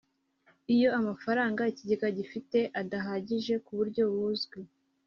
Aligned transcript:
Iyo 0.75 0.89
amafaranga 0.99 1.61
Ikigega 1.71 2.07
gifite 2.17 2.59
adahagije 2.81 3.53
ku 3.65 3.71
buryo 3.77 4.03
buzwi 4.13 4.59